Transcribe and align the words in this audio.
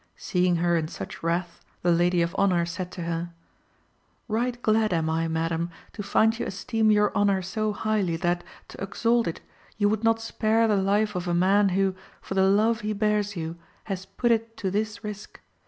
Seeing 0.15 0.55
her 0.55 0.75
in 0.75 0.87
such 0.87 1.21
wrath, 1.21 1.63
the 1.83 1.91
lady 1.91 2.23
of 2.23 2.33
honour 2.33 2.65
said 2.65 2.91
to 2.93 3.03
her 3.03 3.31
"Right 4.27 4.59
glad 4.63 4.91
am 4.93 5.11
I, 5.11 5.27
madam, 5.27 5.69
to 5.93 6.01
find 6.01 6.39
you 6.39 6.47
esteem 6.47 6.89
your 6.89 7.15
honour 7.15 7.43
so 7.43 7.71
highly 7.71 8.15
that, 8.15 8.43
to 8.69 8.81
exalt 8.81 9.27
it, 9.27 9.41
you 9.77 9.87
would 9.89 10.03
not 10.03 10.19
spare 10.19 10.67
the 10.67 10.75
life 10.75 11.13
of 11.13 11.27
a 11.27 11.35
man 11.35 11.69
who, 11.77 11.93
for 12.19 12.33
the 12.33 12.45
love 12.47 12.81
he 12.81 12.93
bears 12.93 13.35
you, 13.35 13.57
has 13.83 14.07
put 14.07 14.31
it 14.31 14.57
to 14.57 14.71
this 14.71 15.03
risk. 15.03 15.39